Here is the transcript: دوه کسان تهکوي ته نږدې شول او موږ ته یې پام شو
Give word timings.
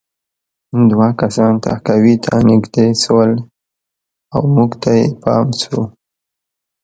دوه 0.89 1.07
کسان 1.21 1.53
تهکوي 1.65 2.15
ته 2.25 2.33
نږدې 2.49 2.87
شول 3.03 3.31
او 4.33 4.41
موږ 4.55 4.71
ته 4.81 4.91
یې 4.99 5.07
پام 5.23 5.47
شو 5.61 5.79